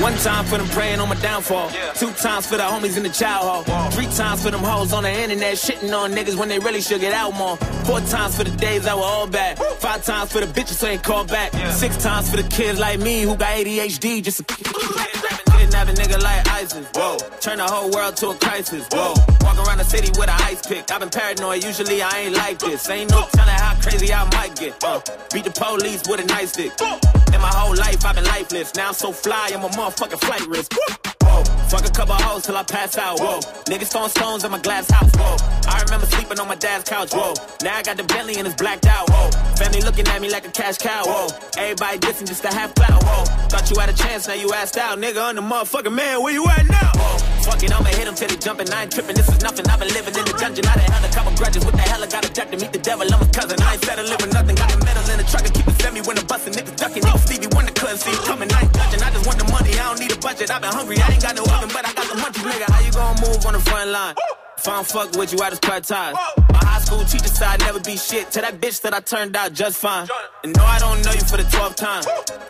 One 0.00 0.14
time 0.18 0.44
for 0.44 0.58
them 0.58 0.66
praying 0.68 1.00
on 1.00 1.08
my 1.08 1.14
downfall. 1.16 1.70
Two 1.94 2.10
times 2.12 2.46
for 2.46 2.56
the 2.56 2.62
homies 2.62 2.96
in 2.96 3.04
the 3.04 3.08
child 3.08 3.66
hall. 3.66 3.90
Three 3.90 4.06
times 4.06 4.42
for 4.42 4.50
them 4.50 4.60
hoes 4.60 4.92
on 4.92 5.04
the 5.04 5.10
internet 5.10 5.54
shitting 5.54 5.96
on 5.96 6.12
niggas 6.12 6.36
when 6.36 6.48
they 6.48 6.58
really 6.58 6.80
should 6.80 7.00
get 7.00 7.14
out 7.14 7.32
more. 7.34 7.56
Four 7.86 8.00
times 8.00 8.36
for 8.36 8.44
the 8.44 8.50
days 8.56 8.84
that 8.84 8.96
were 8.96 9.02
all 9.02 9.26
bad. 9.26 9.58
Five 9.78 10.04
times 10.04 10.32
for 10.32 10.40
the 10.40 10.46
bitches 10.46 10.80
who 10.80 10.88
ain't 10.88 11.02
called 11.02 11.28
back. 11.28 11.52
Six 11.72 11.96
times 11.96 12.30
for 12.30 12.36
the 12.36 12.48
kids 12.48 12.78
like 12.78 12.98
me 13.00 13.22
who 13.22 13.36
got 13.36 13.56
ADHD 13.56 14.22
just 14.22 14.38
to 14.38 15.13
kidnap 15.84 15.96
a 15.96 16.00
nigga 16.00 16.22
like 16.22 16.46
ISIS. 16.48 16.86
Whoa. 16.94 17.16
Turn 17.40 17.58
the 17.58 17.64
whole 17.64 17.90
world 17.90 18.16
to 18.18 18.30
a 18.30 18.34
crisis. 18.36 18.86
Whoa. 18.90 19.14
Walk 19.40 19.58
around 19.66 19.78
the 19.78 19.84
city 19.84 20.08
with 20.10 20.28
an 20.28 20.40
ice 20.42 20.66
pick. 20.66 20.90
I've 20.90 21.00
been 21.00 21.10
paranoid. 21.10 21.64
Usually 21.64 22.02
I 22.02 22.18
ain't 22.20 22.36
like 22.36 22.58
this. 22.58 22.88
Ain't 22.88 23.10
no 23.10 23.26
telling 23.32 23.54
how 23.54 23.74
crazy 23.80 24.12
I 24.12 24.24
might 24.36 24.56
get. 24.56 24.82
Uh, 24.82 25.00
beat 25.32 25.44
the 25.44 25.50
police 25.50 26.02
with 26.08 26.20
a 26.20 26.26
nice 26.26 26.52
stick. 26.52 26.72
In 27.32 27.40
my 27.40 27.52
whole 27.52 27.76
life 27.76 28.04
I've 28.04 28.14
been 28.14 28.24
lifeless. 28.24 28.74
Now 28.74 28.88
I'm 28.88 28.94
so 28.94 29.12
fly, 29.12 29.50
I'm 29.52 29.64
a 29.64 29.68
motherfucking 29.68 30.20
flight 30.20 30.46
risk. 30.46 30.72
Whoa. 30.74 31.44
Fuck 31.68 31.86
a 31.86 31.90
couple 31.90 32.14
hoes 32.14 32.46
till 32.46 32.56
I 32.56 32.62
pass 32.62 32.96
out. 32.98 33.18
Whoa. 33.18 33.40
Niggas 33.66 33.90
throwing 33.90 34.10
stones 34.10 34.44
at 34.44 34.50
my 34.50 34.60
glass 34.60 34.90
house. 34.90 35.10
Whoa. 35.16 35.36
I 35.66 35.82
remember 35.82 36.06
sleeping 36.06 36.38
on 36.38 36.46
my 36.46 36.54
dad's 36.54 36.88
couch. 36.88 37.12
Whoa. 37.12 37.34
Now 37.62 37.76
I 37.76 37.82
got 37.82 37.96
the 37.96 38.04
Bentley 38.04 38.36
and 38.36 38.46
it's 38.46 38.54
blacked 38.54 38.86
out. 38.86 39.08
Whoa. 39.10 39.30
Family 39.56 39.80
looking 39.80 40.06
at 40.06 40.20
me 40.20 40.30
like 40.30 40.46
a 40.46 40.50
cash 40.50 40.78
cow. 40.78 41.02
Whoa. 41.04 41.28
Everybody 41.58 41.98
dissing 41.98 42.28
just 42.28 42.42
to 42.42 42.48
have 42.48 42.74
clout. 42.74 43.02
Whoa. 43.02 43.24
Thought 43.48 43.70
you 43.70 43.80
had 43.80 43.88
a 43.88 43.92
chance, 43.92 44.28
now 44.28 44.34
you 44.34 44.52
asked 44.52 44.76
out. 44.76 44.98
Nigga, 44.98 45.20
I'm 45.22 45.36
the 45.36 45.42
motherfucking 45.74 45.94
man. 45.94 46.22
Where 46.22 46.32
you 46.32 46.46
at 46.46 46.66
now? 46.68 46.92
Fuck 47.42 47.62
it, 47.62 47.72
I'ma 47.72 47.90
hit 47.90 48.06
him 48.06 48.14
till 48.14 48.28
they 48.28 48.36
jumping. 48.36 48.70
I 48.72 48.82
ain't 48.82 48.92
tripping. 48.92 49.16
This 49.16 49.28
is 49.28 49.40
nothing. 49.42 49.66
I've 49.68 49.78
been 49.78 49.88
living 49.88 50.14
in 50.14 50.24
the 50.24 50.34
dungeon. 50.38 50.64
I 50.66 50.74
done 50.76 50.90
held 50.90 51.04
a 51.04 51.12
couple 51.14 51.32
grudges. 51.36 51.64
What 51.64 51.74
the 51.74 51.82
hell? 51.82 52.02
I 52.02 52.06
got 52.06 52.24
a 52.24 52.32
jack 52.32 52.50
to 52.50 52.56
meet 52.56 52.72
the 52.72 52.78
devil. 52.78 53.06
I'm 53.12 53.20
a 53.20 53.28
cousin. 53.28 53.60
I 53.60 53.74
ain't 53.74 53.84
settling 53.84 54.10
with 54.10 54.32
nothing. 54.32 54.56
Got 54.56 54.70
the 54.70 54.78
metal 54.84 55.04
in 55.10 55.18
the 55.18 55.24
truck 55.24 55.44
and 55.44 55.54
keep 55.54 55.66
it 55.66 55.76
semi 55.80 56.00
when 56.00 56.16
the 56.16 56.24
bustin' 56.24 56.54
niggas 56.54 56.76
ducking. 56.76 57.02
Niggas 57.02 57.26
Stevie 57.26 57.48
Wonder 57.52 57.72
couldn't 57.72 57.98
see 57.98 58.12
it 58.12 58.22
coming. 58.24 58.50
I 58.52 58.62
ain't 58.62 58.72
judging. 58.72 59.02
I 59.02 59.10
just 59.10 59.26
want 59.26 59.38
the 59.38 59.48
money. 59.50 59.72
I 59.74 59.84
don't 59.90 60.00
need 60.00 60.12
a 60.12 60.18
budget. 60.18 60.50
I've 60.50 60.62
been 60.62 60.72
hungry. 60.72 60.96
I 61.00 61.08
ain't 61.12 61.22
got 61.22 61.34
no 61.36 61.44
oven, 61.44 61.70
but 61.72 61.84
I 61.84 61.92
got 61.92 62.06
the 62.08 62.16
munchies, 62.22 62.46
nigga. 62.48 62.66
How 62.70 62.80
you 62.80 62.92
gonna 62.92 63.20
move 63.20 63.44
on 63.44 63.52
the 63.52 63.60
front 63.60 63.90
line? 63.90 64.14
If 64.64 64.68
I 64.68 64.76
don't 64.76 64.86
fuck 64.86 65.16
with 65.18 65.30
you, 65.30 65.40
I 65.40 65.50
just 65.50 65.60
cut 65.60 65.84
ties. 65.84 66.14
My 66.48 66.58
high 66.64 66.78
school 66.78 67.04
teacher 67.04 67.28
said 67.28 67.48
I'd 67.48 67.60
never 67.60 67.80
be 67.80 67.98
shit. 67.98 68.30
To 68.30 68.40
that 68.40 68.62
bitch 68.62 68.80
that 68.80 68.94
I 68.94 69.00
turned 69.00 69.36
out 69.36 69.52
just 69.52 69.76
fine. 69.76 70.08
And 70.42 70.56
no, 70.56 70.64
I 70.64 70.78
don't 70.78 71.04
know 71.04 71.12
you 71.12 71.20
for 71.20 71.36
the 71.36 71.42
12th 71.42 71.76
time. 71.76 72.02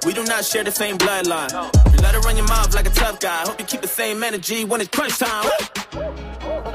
We 0.06 0.12
do 0.12 0.22
not 0.22 0.44
share 0.44 0.62
the 0.62 0.70
same 0.70 0.96
bloodline. 0.96 1.50
You 1.92 1.98
let 1.98 2.14
her 2.14 2.20
run 2.20 2.36
your 2.36 2.46
mouth 2.46 2.72
like 2.72 2.86
a 2.86 2.90
tough 2.90 3.18
guy. 3.18 3.42
Hope 3.42 3.58
you 3.58 3.66
keep 3.66 3.80
the 3.80 3.88
same 3.88 4.22
energy 4.22 4.64
when 4.64 4.80
it's 4.80 4.90
crunch 4.90 5.18
time. 5.18 5.50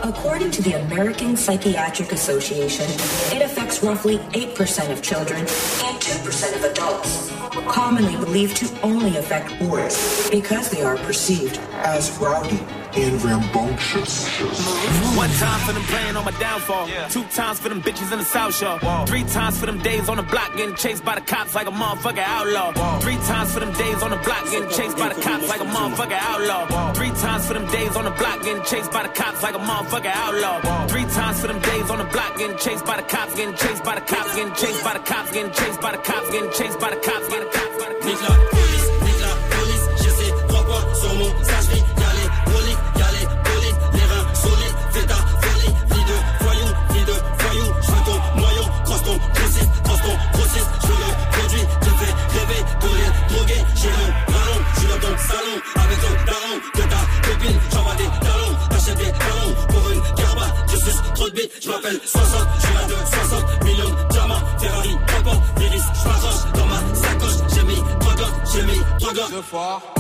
According 0.04 0.52
to 0.52 0.62
the 0.62 0.74
American 0.74 1.38
Psychiatric 1.38 2.12
Association, 2.12 2.88
it 3.34 3.42
affects 3.42 3.82
roughly 3.82 4.18
8% 4.18 4.92
of 4.92 5.02
children 5.02 5.40
and 5.40 5.48
2% 5.48 6.56
of 6.58 6.64
adults, 6.66 7.32
commonly 7.74 8.18
believed 8.18 8.58
to 8.58 8.82
only 8.82 9.16
affect 9.16 9.58
boys 9.58 10.30
because 10.30 10.70
they 10.70 10.82
are 10.82 10.98
perceived 10.98 11.60
as 11.76 12.12
rowdy 12.18 12.60
and 12.96 13.22
rambunctious. 13.22 14.28
One 15.16 15.30
time 15.32 15.60
for 15.66 15.74
them 15.74 15.84
playing 15.84 16.16
on 16.16 16.26
my 16.26 16.32
downfall. 16.40 16.88
Two 17.10 17.24
times 17.36 17.60
for 17.60 17.70
them 17.70 17.82
bitches 17.82 18.12
in 18.12 18.20
the 18.20 18.26
South 18.26 18.56
Shore. 18.56 18.80
Three 19.06 19.24
times 19.24 19.60
for 19.60 19.66
them 19.66 19.80
days 19.80 20.10
on 20.10 20.18
the 20.18 20.24
block 20.24 20.56
getting 20.56 20.76
chased 20.76 21.04
by 21.04 21.16
the 21.16 21.22
cops 21.22 21.56
like 21.56 21.68
a 21.68 21.72
motherfucking 21.72 22.26
outlaw. 22.26 23.00
Three 23.00 23.18
times 23.18 23.54
for 23.54 23.60
them 23.60 23.74
days 23.74 24.02
on 24.02 24.12
the 24.12 24.18
block 24.18 24.44
getting 24.52 24.70
chased 24.70 24.98
by 24.98 25.10
the 25.10 25.22
cops 25.22 25.48
like 25.48 25.62
a 25.62 25.66
motherfucking 25.66 26.22
outlaw. 26.22 26.94
Three 26.94 27.12
times 27.12 27.48
for 27.48 27.54
them 27.54 27.66
days 27.68 27.96
on 27.96 28.06
the 28.06 28.12
block 28.12 28.44
getting 28.44 28.64
chased 28.64 28.92
by 28.92 29.04
the 29.04 29.10
cops 29.10 29.44
like 29.44 29.56
a 29.56 29.60
motherfucking 29.60 30.16
outlaw. 30.16 30.88
Three 30.88 31.06
times 31.06 31.42
for 31.42 31.48
them 31.48 31.60
days 31.60 31.90
on 31.90 31.98
the 32.00 32.06
block 32.06 32.38
getting 32.38 32.58
chased 32.58 32.86
by 32.86 32.98
the 32.98 33.04
cops, 33.04 33.36
getting 33.36 33.56
chased 33.56 33.84
by 33.84 33.96
the 33.96 34.02
cops, 34.02 34.36
getting 34.36 34.54
chased 34.54 34.84
by 34.84 34.94
the 34.94 35.00
cops, 35.00 35.32
getting 35.32 35.52
chased 35.52 35.82
by 35.82 35.92
the 35.92 35.98
cops, 36.00 36.32
getting 36.32 36.52
chased 36.52 36.80
by 36.80 36.90
the 36.90 36.98
cops, 36.98 37.28
getting 37.30 37.52
cops 37.52 37.78
by 37.78 37.90
the 37.90 37.96
cops. 37.96 38.06
Nique 38.10 38.22
la 38.30 38.36
police, 38.50 38.90
nique 39.04 39.22
la 39.22 39.34
police, 39.54 39.86
je 40.04 40.10
sais 40.10 40.34
trois 40.48 40.64
points 40.64 40.96
sur 41.02 41.14
mon 41.16 41.44
sage 41.44 41.59
Deux 69.40 69.46
fois. 69.46 69.99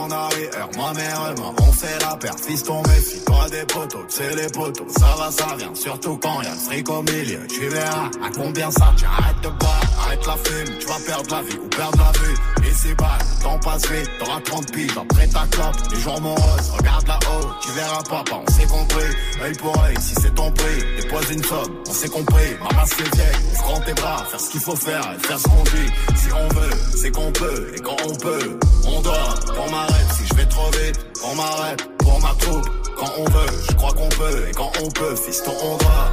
En. 0.00 0.30
Ma 0.76 0.92
mère 0.94 1.32
et 1.32 1.40
moi, 1.40 1.54
on 1.60 1.72
fait 1.72 1.98
la 2.00 2.16
paire, 2.16 2.36
fiston, 2.38 2.82
méfie-toi 2.82 3.48
des 3.50 3.64
poteaux, 3.66 4.04
c'est 4.08 4.34
les 4.36 4.48
poteaux, 4.48 4.86
ça 4.88 5.14
va, 5.18 5.30
ça 5.30 5.56
vient, 5.56 5.74
surtout 5.74 6.16
quand 6.16 6.42
y'a 6.42 6.50
le 6.50 6.56
fric 6.56 6.88
au 6.88 7.02
milieu. 7.02 7.46
Tu 7.48 7.68
verras 7.68 8.06
à 8.22 8.30
combien 8.34 8.70
ça 8.70 8.92
tient, 8.96 9.08
arrête 9.08 9.40
de 9.42 9.48
boire, 9.48 9.79
arrête 10.10 10.26
la 10.26 10.36
fume, 10.36 10.78
tu 10.78 10.86
vas 10.86 10.98
perdre 11.06 11.34
la 11.34 11.42
vie 11.42 11.58
ou 11.58 11.68
perdre 11.68 11.98
la 11.98 12.20
vue. 12.20 12.68
Et 12.68 12.74
c'est 12.74 12.94
bas, 12.94 13.18
temps 13.42 13.58
passe 13.58 13.90
vite, 13.90 14.10
t'auras 14.18 14.40
30 14.40 14.72
piges 14.72 14.96
après 14.96 15.26
ta 15.28 15.46
clope, 15.50 15.76
les 15.92 16.00
jours 16.00 16.20
moroses, 16.20 16.70
regarde 16.76 17.06
là-haut, 17.06 17.50
tu 17.60 17.70
verras 17.72 18.02
papa, 18.02 18.40
on 18.46 18.50
s'est 18.50 18.66
compris, 18.66 19.10
œil 19.42 19.52
pour 19.54 19.84
œil, 19.84 19.94
si 20.00 20.14
c'est 20.20 20.34
ton 20.34 20.50
prix, 20.52 21.02
dépose 21.02 21.30
une 21.30 21.44
somme, 21.44 21.74
on 21.88 21.92
s'est 21.92 22.08
compris, 22.08 22.56
ma 22.60 22.84
c'est 22.86 23.14
vieille, 23.14 23.36
ouvre 23.52 23.62
grand 23.62 23.80
tes 23.80 23.94
bras, 23.94 24.24
faire 24.30 24.40
ce 24.40 24.50
qu'il 24.50 24.60
faut 24.60 24.76
faire 24.76 25.14
et 25.14 25.26
faire 25.26 25.38
ce 25.38 25.44
qu'on 25.44 25.62
dit, 25.62 26.16
si 26.16 26.32
on 26.32 26.48
veut, 26.54 26.70
c'est 26.96 27.10
qu'on 27.10 27.32
peut, 27.32 27.72
et 27.74 27.80
quand 27.80 27.96
on 28.06 28.14
peut, 28.16 28.58
on 28.86 29.00
doit, 29.00 29.34
qu'on 29.56 29.70
m'arrête, 29.70 30.12
si 30.16 30.26
je 30.26 30.34
vais 30.34 30.46
trop 30.46 30.70
vite, 30.70 31.06
on 31.24 31.34
m'arrête, 31.34 31.88
pour 31.98 32.20
ma 32.20 32.34
troupe, 32.38 32.68
quand 32.96 33.12
on 33.18 33.24
veut, 33.24 33.50
je 33.68 33.74
crois 33.74 33.92
qu'on 33.92 34.08
peut, 34.08 34.48
et 34.48 34.52
quand 34.52 34.72
on 34.82 34.88
peut, 34.90 35.16
fiston 35.16 35.52
on 35.62 35.76
doit. 35.76 36.10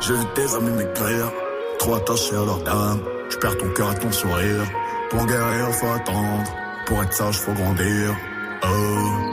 J'ai 0.00 0.12
vu 0.12 0.24
tes 0.34 0.54
amis 0.54 0.70
maigrir, 0.70 1.32
Trop 1.86 1.94
attaché 1.94 2.34
à 2.34 2.44
leur 2.44 2.58
dame, 2.64 2.98
je 3.30 3.36
perds 3.36 3.58
ton 3.58 3.68
cœur 3.68 3.92
et 3.92 3.98
ton 4.00 4.10
sourire. 4.10 4.64
Pour 5.08 5.24
guérir, 5.24 5.70
faut 5.70 5.86
attendre. 5.86 6.52
Pour 6.84 7.00
être 7.00 7.12
sage, 7.12 7.38
faut 7.38 7.52
grandir. 7.52 8.12
Oh, 8.64 9.25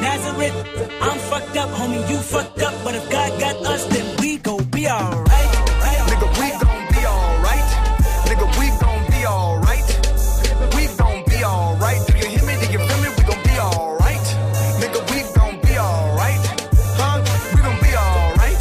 Nazareth, 0.00 0.54
I'm 1.02 1.18
fucked 1.18 1.56
up, 1.56 1.68
homie, 1.70 2.08
you 2.10 2.16
fucked 2.18 2.62
up. 2.62 2.74
But 2.84 2.94
if 2.94 3.10
God 3.10 3.38
got 3.40 3.56
us, 3.66 3.84
then 3.86 4.16
we 4.20 4.38
gon' 4.38 4.64
be 4.70 4.88
alright. 4.88 5.50
Nigga, 6.08 6.28
we 6.40 6.48
gon' 6.64 6.86
be 6.92 7.06
alright. 7.06 7.68
Nigga, 8.28 8.46
we 8.58 8.66
gon' 8.80 9.04
be 9.12 9.26
alright. 9.26 9.88
We 10.74 10.86
gon' 10.96 11.24
be 11.28 11.44
alright. 11.44 12.00
Do 12.06 12.16
you 12.18 12.26
hear 12.28 12.44
me? 12.46 12.54
Do 12.60 12.72
you 12.72 12.78
feel 12.78 13.00
me? 13.04 13.08
We 13.18 13.22
gon' 13.24 13.42
be 13.44 13.54
alright. 13.60 14.26
Nigga, 14.80 15.00
we 15.10 15.18
gon' 15.34 15.60
be 15.60 15.78
alright. 15.78 16.44
Huh? 16.96 17.20
We 17.54 17.60
gon' 17.60 17.80
be 17.84 17.92
alright. 17.94 18.60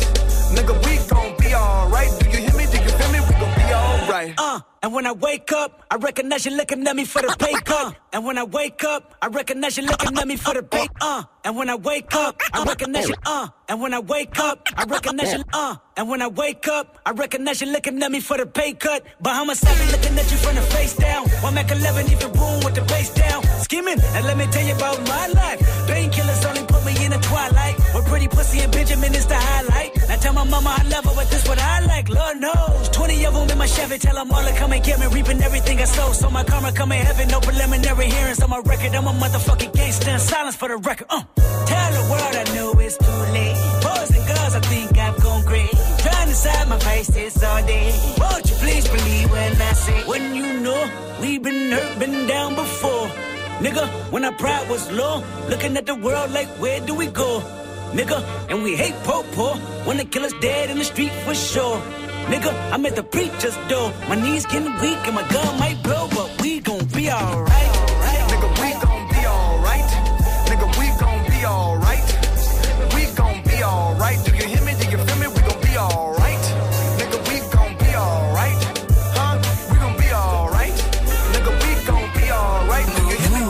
Nigga, 0.56 0.73
we 0.86 0.97
gon' 1.08 1.38
be 1.39 1.56
alright. 1.56 2.12
Do 2.19 2.30
you 2.30 2.38
hear 2.38 2.56
me? 2.58 2.65
Do 2.65 2.78
you 2.84 2.89
feel 2.99 3.12
me? 3.13 3.19
We 3.21 3.34
gon' 3.39 3.56
be 3.56 3.73
alright. 3.73 4.34
Uh, 4.38 4.60
and 4.84 4.93
when 4.93 5.06
I 5.08 5.13
wake 5.13 5.52
up, 5.54 5.79
I 5.91 5.95
recognize 5.95 6.45
you 6.45 6.56
looking 6.56 6.86
at 6.88 6.95
me 6.95 7.04
for 7.04 7.21
the 7.21 7.36
pay 7.39 7.54
cut. 7.65 7.95
And 8.12 8.25
when 8.25 8.39
I 8.39 8.43
wake 8.43 8.84
up, 8.84 9.13
I 9.21 9.28
recognize 9.28 9.78
you 9.78 9.84
looking 9.86 10.17
at 10.17 10.28
me 10.28 10.36
for 10.36 10.52
the 10.56 10.63
pay. 10.63 10.88
Uh, 10.99 11.23
and 11.43 11.56
when 11.56 11.69
I 11.69 11.75
wake 11.75 12.13
up, 12.15 12.41
I 12.54 12.63
recognize 12.63 13.08
you. 13.08 13.13
Uh, 13.23 13.47
and 13.67 13.80
when 13.80 13.93
I 13.93 13.99
wake 13.99 14.39
up, 14.39 14.67
I 14.75 14.84
recognize 14.86 15.32
you. 15.32 15.43
Uh, 15.54 15.75
and 15.95 16.10
when 16.10 16.19
I 16.23 16.28
wake 16.28 16.67
up, 16.67 16.97
I 17.06 17.12
recognize 17.12 17.62
you 17.62 17.67
looking 17.71 18.02
at 18.02 18.12
me 18.12 18.19
for 18.19 18.36
the 18.38 18.47
pay 18.47 18.73
cut. 18.73 19.06
Bahamas 19.21 19.60
7 19.60 19.91
looking 19.91 20.17
at 20.17 20.32
you 20.32 20.38
from 20.38 20.56
the 20.56 20.62
face 20.62 20.95
down. 20.95 21.28
One 21.45 21.54
Mac 21.54 21.69
11 21.69 22.12
even 22.12 22.32
boom 22.32 22.63
with 22.65 22.73
the 22.73 22.82
bass 22.82 23.13
down. 23.13 23.43
Scheming, 23.62 23.99
and 24.02 24.25
let 24.25 24.38
me 24.38 24.47
tell 24.47 24.65
you 24.65 24.73
about 24.75 24.97
my 25.08 25.28
life. 25.28 25.60
Painkillers 25.88 26.45
only 26.49 26.65
put 26.65 26.84
me 26.86 27.06
in 27.06 27.12
the 27.12 27.19
twilight. 27.19 27.78
With 27.93 28.06
pretty 28.08 28.28
pussy 28.28 28.60
and 28.62 28.71
Benjamin 28.71 29.13
is 29.13 29.28
the 29.28 29.36
highlight. 29.36 29.95
Now 30.10 30.15
tell 30.15 30.34
my 30.34 30.45
mama 30.45 30.75
I 30.80 30.84
love 30.89 31.06
her, 31.06 31.13
but 31.13 31.30
this 31.30 31.47
what 31.47 31.60
I 31.60 31.86
like. 31.86 32.10
Lord 32.10 32.38
knows. 32.38 32.89
20 32.89 33.25
of 33.28 33.34
them 33.36 33.49
in 33.52 33.58
my 33.60 33.67
Chevy, 33.67 33.99
tell 33.99 34.15
them 34.15 34.32
all 34.32 34.43
to 34.43 34.54
come 34.56 34.71
and 34.73 34.84
get 34.84 34.99
me. 34.99 35.06
Reaping 35.08 35.41
everything 35.43 35.79
I 35.80 35.86
sow. 35.86 36.12
So 36.12 36.30
my 36.30 36.44
karma 36.44 36.72
come 36.72 36.92
in 36.92 37.06
heaven, 37.06 37.28
no 37.30 37.39
preliminary 37.39 38.08
hearings 38.10 38.42
on 38.42 38.50
my 38.50 38.60
record. 38.60 38.94
I'm 38.96 39.08
a 39.08 39.12
motherfucking 39.13 39.74
gangster 39.74 40.12
in 40.12 40.20
silence 40.20 40.56
for 40.56 40.68
the 40.68 40.78
record. 40.78 41.08
Uh. 41.10 41.24
Tell 41.65 41.92
the 41.98 42.04
world 42.12 42.36
I 42.36 42.44
know 42.56 42.72
it's 42.80 42.98
too 42.98 43.22
late. 43.36 43.56
Boys 43.84 44.10
and 44.18 44.26
girls, 44.28 44.56
I 44.56 44.62
think 44.72 44.98
I've 44.98 45.22
gone 45.24 45.46
great. 45.46 45.72
Trying 46.00 46.28
to 46.28 46.36
side 46.36 46.68
my 46.68 46.80
face 46.80 47.08
this 47.08 47.44
all 47.44 47.65
day. 47.65 47.94
Won't 48.20 48.50
you 48.50 48.56
please 48.58 48.88
believe 48.88 49.32
when 49.32 49.62
I 49.62 49.74
say, 49.74 50.04
when 50.08 50.36
you 50.36 50.60
know 50.60 50.82
we've 51.22 51.42
been 51.42 51.72
hurt, 51.72 52.00
been 52.00 52.28
down 52.28 52.56
before. 52.56 53.08
Nigga, 53.60 53.88
when 54.12 54.26
our 54.26 54.34
pride 54.34 54.70
was 54.70 54.92
low, 54.92 55.24
looking 55.50 55.78
at 55.78 55.86
the 55.86 55.96
world 55.96 56.32
like, 56.32 56.48
where 56.62 56.80
do 56.82 56.94
we 56.96 57.08
go? 57.08 57.42
Nigga, 57.92 58.24
and 58.50 58.63
we 58.63 58.76
hate 58.76 58.96
po 59.04 59.24
po 59.34 59.56
when 59.86 59.98
the 59.98 60.06
killer's 60.06 60.34
dead 60.42 60.70
in 60.70 60.78
the 60.78 60.86
street 60.86 61.12
for 61.26 61.34
sure. 61.34 61.82
Nigga, 62.30 62.54
I'm 62.72 62.86
at 62.86 62.96
the 62.96 63.02
preacher's 63.02 63.58
door. 63.68 63.92
My 64.08 64.13
knees 64.13 64.46
getting 64.46 64.72
weak 64.82 65.02
and 65.08 65.15
my 65.15 65.28
gun 65.30 65.60
might 65.60 65.82
blow, 65.82 66.08
but 66.12 66.30
we 66.44 66.60
gon' 66.60 66.86
be 66.94 67.10
alright. 67.10 67.74
Nigga, 68.30 68.50
we 68.62 68.70
gon' 68.86 69.08
be 69.10 69.22
alright. 69.26 69.89
Nigga, 70.46 70.68
we 70.78 70.86
gon' 71.02 71.22
be 71.26 71.39
alright. 71.44 72.06
We 72.94 73.02
gon' 73.18 73.42
be 73.42 73.63
alright. 73.63 74.20
Do 74.26 74.36
you 74.38 74.46
hear 74.46 74.62
me? 74.62 74.74
Do 74.78 74.86
you 74.92 74.98
feel 75.06 75.18
me? 75.18 75.28
We 75.34 75.42
gon' 75.42 75.62
be 75.65 75.74
alright. 75.76 76.44
Nigga, 77.02 77.18
we 77.28 77.38
gon' 77.50 77.74
be 77.82 77.92
alright. 77.98 78.62
Huh? 79.18 79.36
We 79.72 79.78
gon' 79.82 79.98
be 79.98 80.10
alright. 80.13 80.78
Nigga, 81.34 81.52
we 81.63 81.72
gon' 81.89 82.10
be 82.13 82.32
alright. 82.32 82.86
Do 82.96 83.02
you 83.10 83.18
hear 83.18 83.34
me? 83.34 83.42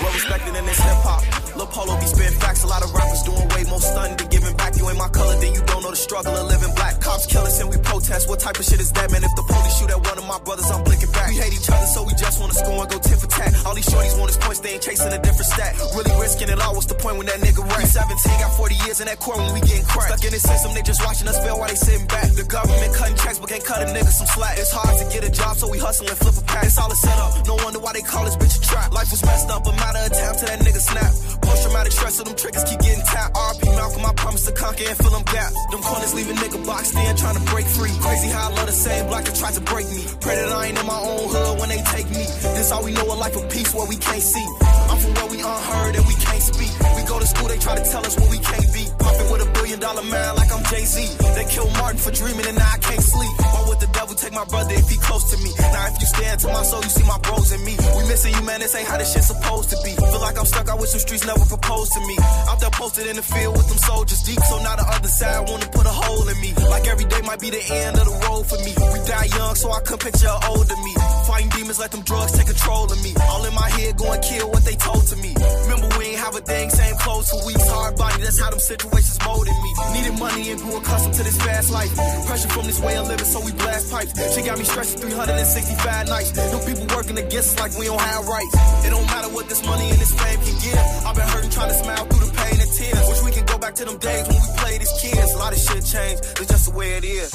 Well 0.00 0.12
respected 0.16 0.56
in 0.56 0.64
this 0.64 0.80
hip 0.80 0.96
hop. 1.04 1.22
Lil 1.56 1.66
Polo 1.66 2.00
be 2.00 2.06
spitting 2.06 2.38
facts. 2.40 2.64
A 2.64 2.66
lot 2.68 2.82
of 2.82 2.90
rappers 2.94 3.22
doing 3.22 3.46
way 3.50 3.64
more 3.68 3.80
stunning 3.80 4.16
than 4.16 4.28
giving 4.44 4.56
back. 4.56 4.76
You 4.76 4.88
ain't 4.88 4.98
my 4.98 5.08
color, 5.08 5.36
then 5.40 5.54
you 5.54 5.62
don't 5.64 5.82
know 5.82 5.90
the 5.90 5.96
struggle 5.96 6.36
of 6.36 6.46
living 6.48 6.74
black. 6.74 7.00
Cops 7.00 7.26
kill 7.26 7.42
us 7.42 7.60
and 7.60 7.70
we 7.70 7.76
protest. 7.78 8.28
What 8.28 8.40
type 8.40 8.58
of 8.58 8.64
shit 8.64 8.80
is 8.80 8.92
that, 8.92 9.10
man? 9.10 9.24
If 9.24 9.34
the 9.36 9.42
police 9.42 9.78
shoot 9.78 9.90
at 9.90 10.00
one 10.04 10.18
of 10.18 10.26
my 10.26 10.38
brothers, 10.44 10.70
I'm 10.70 10.84
blinking 10.84 11.12
back. 11.12 11.30
We 11.30 11.36
hate 11.36 11.54
each 11.54 11.68
other, 11.70 11.86
so 11.86 12.04
we 12.04 12.12
just 12.14 12.40
wanna 12.40 12.54
score 12.54 12.82
and 12.82 12.90
go 12.90 12.98
tit 12.98 13.18
for. 13.18 13.28
All 13.64 13.74
these 13.74 13.88
shorties 13.88 14.14
want 14.20 14.30
is 14.30 14.36
points, 14.36 14.60
they 14.60 14.76
ain't 14.76 14.84
chasing 14.84 15.12
a 15.12 15.18
different 15.18 15.48
stat. 15.48 15.72
Really 15.96 16.12
risking 16.20 16.48
it 16.48 16.60
all. 16.60 16.74
What's 16.76 16.86
the 16.86 16.94
point 16.94 17.16
when 17.16 17.26
that 17.26 17.40
nigga 17.40 17.64
rap? 17.64 17.80
We 17.80 17.88
17, 17.88 18.40
got 18.40 18.52
40 18.56 18.74
years 18.84 19.00
in 19.00 19.06
that 19.06 19.18
court 19.18 19.38
when 19.38 19.52
we 19.54 19.60
getting 19.64 19.88
cracked. 19.88 20.12
Stuck 20.12 20.24
in 20.24 20.32
this 20.36 20.44
system, 20.44 20.74
they 20.74 20.82
just 20.82 21.00
watching 21.04 21.28
us 21.28 21.38
fail 21.40 21.58
while 21.58 21.68
they 21.68 21.74
sitting 21.74 22.06
back. 22.06 22.28
The 22.36 22.44
government 22.44 22.92
cutting 22.94 23.16
checks, 23.16 23.38
but 23.38 23.48
can't 23.48 23.64
cut 23.64 23.80
a 23.82 23.86
nigga 23.88 24.12
some 24.12 24.28
slack. 24.28 24.58
It's 24.58 24.70
hard 24.70 24.94
to 25.00 25.04
get 25.08 25.24
a 25.24 25.32
job, 25.32 25.56
so 25.56 25.68
we 25.68 25.78
hustle 25.78 26.08
and 26.08 26.18
flip 26.18 26.36
a 26.36 26.44
pack. 26.44 26.64
It's 26.64 26.78
all 26.78 26.92
a 26.92 26.96
setup. 26.96 27.46
No 27.46 27.56
wonder 27.64 27.80
why 27.80 27.92
they 27.92 28.02
call 28.02 28.24
this 28.24 28.36
bitch 28.36 28.56
a 28.58 28.62
trap. 28.62 28.92
Life 28.92 29.10
was 29.10 29.24
messed 29.24 29.50
up, 29.50 29.66
a 29.66 29.72
matter 29.72 30.04
of 30.04 30.12
time 30.12 30.34
till 30.36 30.48
that 30.48 30.60
nigga 30.60 30.80
snap. 30.80 31.12
Post 31.40 31.64
traumatic 31.64 31.92
stress, 31.92 32.14
so 32.16 32.24
them 32.24 32.36
triggers 32.36 32.64
keep 32.64 32.80
getting 32.80 33.04
tapped. 33.04 33.34
RP 33.34 33.74
Malcolm, 33.74 34.04
I 34.04 34.12
promise 34.14 34.33
to 34.42 34.52
conquer 34.52 34.84
and 34.88 34.96
fill 34.96 35.10
them 35.10 35.22
gaps. 35.22 35.54
Them 35.70 35.80
corners 35.80 36.14
leave 36.14 36.28
a 36.30 36.34
nigga 36.34 36.64
boxed 36.66 36.94
in, 36.96 37.16
trying 37.16 37.36
to 37.36 37.44
break 37.52 37.66
free. 37.66 37.94
Crazy 38.00 38.28
how 38.28 38.50
I 38.50 38.54
love 38.54 38.66
the 38.66 38.72
same 38.72 39.06
block 39.06 39.24
that 39.24 39.36
tried 39.36 39.54
to 39.54 39.60
break 39.60 39.86
me. 39.90 40.04
Pray 40.20 40.36
that 40.36 40.50
I 40.50 40.66
ain't 40.66 40.78
in 40.78 40.86
my 40.86 40.98
own 40.98 41.28
hood 41.30 41.60
when 41.60 41.68
they 41.68 41.82
take 41.94 42.08
me. 42.10 42.24
This 42.56 42.72
all 42.72 42.84
we 42.84 42.92
know 42.92 43.06
a 43.06 43.16
life 43.16 43.36
of 43.36 43.48
peace 43.50 43.74
where 43.74 43.86
we 43.86 43.96
can't 43.96 44.22
see. 44.22 44.46
I'm 44.90 44.98
from 44.98 45.14
where 45.14 45.26
we 45.30 45.38
unheard 45.38 45.96
and 45.96 46.06
we 46.06 46.14
can't 46.14 46.42
speak. 46.42 46.72
We 46.96 47.02
go 47.06 47.18
to 47.18 47.26
school, 47.26 47.48
they 47.48 47.58
try 47.58 47.76
to 47.76 47.84
tell 47.84 48.04
us 48.04 48.18
what 48.18 48.30
we 48.30 48.38
can't 48.38 48.72
be. 48.72 48.84
Popping 49.04 49.28
with 49.30 49.42
a 49.44 49.50
billion 49.52 49.78
dollar 49.80 50.02
man 50.02 50.34
like 50.36 50.50
I'm 50.50 50.64
Jay 50.64 50.84
Z. 50.88 50.96
They 51.36 51.44
killed 51.44 51.72
Martin 51.76 52.00
for 52.00 52.10
dreaming 52.10 52.46
and 52.48 52.56
now 52.56 52.70
I 52.72 52.78
can't 52.78 53.04
sleep. 53.04 53.34
Why 53.38 53.62
would 53.68 53.80
the 53.80 53.90
devil 53.92 54.14
take 54.16 54.32
my 54.32 54.44
brother 54.48 54.72
if 54.72 54.88
he 54.88 54.96
close 54.96 55.28
to 55.32 55.36
me? 55.44 55.52
Now 55.60 55.92
if 55.92 56.00
you 56.00 56.06
stand 56.08 56.40
to 56.40 56.48
my 56.48 56.64
soul, 56.64 56.82
you 56.82 56.88
see 56.88 57.04
my 57.04 57.18
bros 57.20 57.52
and 57.52 57.62
me. 57.64 57.76
We 57.96 58.02
missing 58.08 58.32
you, 58.34 58.42
man. 58.42 58.60
This 58.60 58.74
ain't 58.74 58.88
how 58.88 58.96
this 58.96 59.12
shit 59.12 59.24
supposed 59.24 59.68
to 59.70 59.78
be. 59.84 59.92
Feel 59.94 60.20
like 60.24 60.38
I'm 60.38 60.48
stuck 60.48 60.68
out 60.68 60.80
with 60.80 60.88
some 60.88 61.00
streets 61.00 61.26
never 61.26 61.44
proposed 61.44 61.92
to 61.92 62.00
me. 62.00 62.16
Out 62.48 62.60
there 62.60 62.72
posted 62.72 63.06
in 63.06 63.16
the 63.16 63.22
field 63.22 63.56
with 63.56 63.68
them 63.68 63.78
soldiers 63.78 64.20
deep, 64.24 64.40
so 64.40 64.56
now 64.62 64.76
the 64.76 64.86
other 64.88 65.08
side 65.08 65.48
wanna 65.48 65.68
put 65.68 65.84
a 65.84 65.94
hole 65.94 66.26
in 66.28 66.38
me. 66.40 66.54
Like 66.72 66.88
every 66.88 67.04
day 67.04 67.20
might 67.22 67.40
be 67.40 67.50
the 67.50 67.60
end 67.60 67.98
of 68.00 68.06
the 68.08 68.16
road 68.24 68.48
for 68.48 68.58
me. 68.64 68.72
We 68.92 68.98
die 69.04 69.28
young, 69.36 69.54
so 69.54 69.70
I 69.70 69.80
couldn't 69.84 70.00
picture 70.00 70.32
an 70.32 70.40
older 70.48 70.76
me. 70.80 70.94
Fighting 71.28 71.50
demons, 71.50 71.78
let 71.78 71.90
them 71.90 72.02
drugs 72.02 72.32
take 72.32 72.48
control 72.48 72.90
of 72.90 72.98
me. 73.04 73.12
All 73.28 73.44
in 73.44 73.54
my 73.54 73.68
head, 73.68 73.96
going 73.96 74.22
kill 74.22 74.50
what 74.50 74.64
they 74.64 74.76
told 74.76 75.04
to 75.12 75.16
me. 75.16 75.34
Remember, 75.68 75.88
we 75.98 76.16
ain't 76.16 76.22
have 76.24 76.34
a 76.36 76.40
thing, 76.40 76.70
same 76.70 76.96
clothes 76.96 77.28
for 77.30 77.44
weeks. 77.46 77.68
Hard 77.68 77.93
that's 78.24 78.40
how 78.40 78.50
them 78.50 78.58
situations 78.58 79.18
molded 79.24 79.52
me. 79.62 79.70
Needed 79.92 80.18
money 80.18 80.50
and 80.50 80.60
grew 80.60 80.76
accustomed 80.76 81.14
to 81.14 81.22
this 81.22 81.36
fast 81.36 81.70
life. 81.70 81.94
Pressure 82.26 82.48
from 82.48 82.64
this 82.66 82.80
way 82.80 82.96
of 82.96 83.06
living, 83.06 83.26
so 83.26 83.40
we 83.44 83.52
blast 83.52 83.92
pipes. 83.92 84.12
She 84.34 84.42
got 84.42 84.58
me 84.58 84.64
stressing 84.64 85.00
365 85.00 86.08
nights. 86.08 86.30
Them 86.32 86.64
people 86.64 86.86
working 86.96 87.18
against 87.18 87.54
us 87.54 87.60
like 87.60 87.72
we 87.78 87.86
don't 87.86 88.00
have 88.00 88.26
rights. 88.26 88.54
It 88.86 88.90
don't 88.90 89.06
matter 89.06 89.28
what 89.28 89.48
this 89.48 89.64
money 89.66 89.90
and 89.90 89.98
this 90.00 90.12
fame 90.16 90.40
can 90.40 90.56
give. 90.64 90.84
I've 91.04 91.14
been 91.14 91.28
hurting, 91.28 91.50
trying 91.50 91.68
to 91.68 91.76
smile 91.76 92.04
through 92.06 92.26
the 92.26 92.32
pain 92.32 92.56
and 92.58 92.70
tears. 92.72 93.04
Wish 93.08 93.22
we 93.22 93.32
can 93.32 93.44
go 93.44 93.58
back 93.58 93.74
to 93.76 93.84
them 93.84 93.98
days 93.98 94.26
when 94.26 94.40
we 94.40 94.50
played 94.56 94.80
as 94.80 94.92
kids. 95.00 95.32
A 95.34 95.38
lot 95.38 95.52
of 95.52 95.58
shit 95.58 95.84
changed, 95.84 96.24
it's 96.40 96.48
just 96.48 96.72
the 96.72 96.76
way 96.76 96.96
it 96.96 97.04
is. 97.04 97.30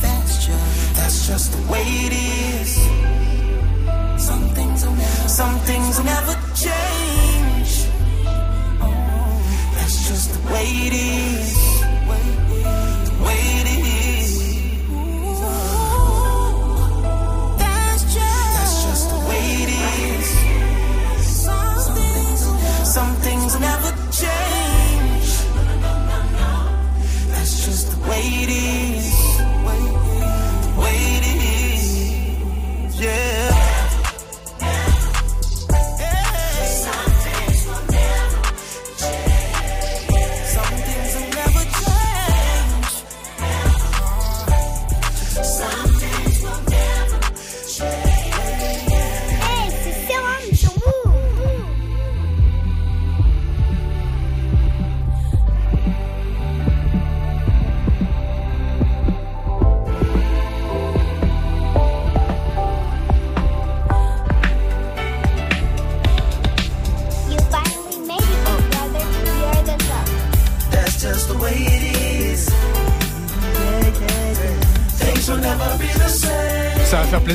That's 0.00 0.46
just, 0.46 0.94
that's 0.96 1.26
just 1.28 1.52
the 1.52 1.62
way 1.72 1.84
it 1.84 2.12
is. 2.16 2.70
Some 4.24 4.48
things 4.56 4.84
will 4.84 4.96
never, 4.96 5.28
some 5.28 5.58
things 5.60 5.98
will 5.98 6.04
never 6.04 6.34
change. 6.56 7.37
Just 10.08 10.32
the 10.32 10.52
way 10.54 10.64
it 10.64 10.94
is. 10.94 11.67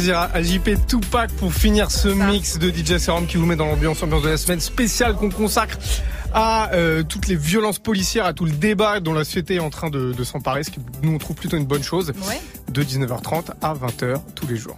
Plaisir 0.03 0.19
à 0.33 0.43
JP 0.43 0.85
Tupac 0.85 1.31
pour 1.37 1.53
finir 1.53 1.89
ce 1.89 2.09
mix 2.09 2.59
de 2.59 2.69
DJ 2.69 2.97
Serum 2.97 3.25
qui 3.25 3.37
vous 3.37 3.45
met 3.45 3.55
dans 3.55 3.67
l'ambiance 3.67 4.03
ambiance 4.03 4.21
de 4.23 4.27
la 4.29 4.35
semaine 4.37 4.59
spéciale 4.59 5.15
qu'on 5.15 5.29
consacre 5.29 5.77
à 6.33 6.73
euh, 6.73 7.03
toutes 7.03 7.27
les 7.29 7.37
violences 7.37 7.79
policières, 7.79 8.25
à 8.25 8.33
tout 8.33 8.43
le 8.43 8.51
débat 8.51 8.99
dont 8.99 9.13
la 9.13 9.23
société 9.23 9.55
est 9.55 9.59
en 9.59 9.69
train 9.69 9.89
de, 9.89 10.11
de 10.11 10.23
s'emparer, 10.25 10.63
ce 10.65 10.71
qui 10.71 10.81
nous 11.03 11.13
on 11.13 11.17
trouve 11.19 11.37
plutôt 11.37 11.55
une 11.55 11.65
bonne 11.65 11.83
chose, 11.83 12.11
Ouais. 12.27 12.41
de 12.69 12.83
19h30 12.83 13.51
à 13.61 13.73
20h 13.75 14.19
tous 14.35 14.45
les 14.47 14.57
jours. 14.57 14.77